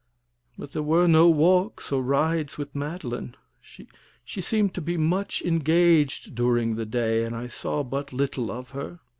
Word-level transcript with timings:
But 0.57 0.71
there 0.71 0.81
were 0.81 1.05
no 1.07 1.29
walks 1.29 1.91
or 1.91 2.01
rides 2.01 2.57
with 2.57 2.73
Madeline. 2.75 3.35
She 4.25 4.41
seemed 4.41 4.73
to 4.73 4.81
be 4.81 4.97
much 4.97 5.43
engaged 5.43 6.33
during 6.33 6.73
the 6.73 6.87
day, 6.87 7.23
and 7.23 7.35
I 7.35 7.45
saw 7.45 7.83
but 7.83 8.11
little 8.11 8.49
of 8.49 8.71
her. 8.71 8.99